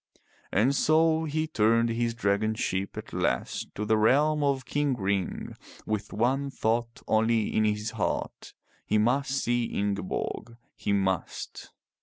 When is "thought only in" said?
6.49-7.65